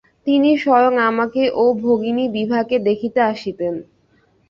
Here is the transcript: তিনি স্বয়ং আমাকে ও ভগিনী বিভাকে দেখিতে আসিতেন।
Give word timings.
তিনি 0.27 0.49
স্বয়ং 0.57 0.93
আমাকে 1.09 1.43
ও 1.55 1.65
ভগিনী 1.81 2.25
বিভাকে 2.35 2.75
দেখিতে 2.87 3.19
আসিতেন। 3.31 3.73